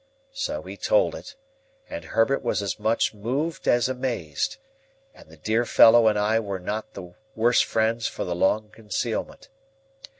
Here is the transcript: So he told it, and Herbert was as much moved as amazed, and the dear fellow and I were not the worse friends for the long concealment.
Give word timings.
So 0.33 0.63
he 0.63 0.77
told 0.77 1.13
it, 1.13 1.35
and 1.87 2.03
Herbert 2.03 2.43
was 2.43 2.63
as 2.63 2.79
much 2.79 3.13
moved 3.13 3.67
as 3.67 3.87
amazed, 3.87 4.57
and 5.13 5.29
the 5.29 5.37
dear 5.37 5.63
fellow 5.63 6.07
and 6.07 6.17
I 6.17 6.39
were 6.39 6.57
not 6.57 6.95
the 6.95 7.13
worse 7.35 7.61
friends 7.61 8.07
for 8.07 8.23
the 8.23 8.33
long 8.35 8.71
concealment. 8.71 9.49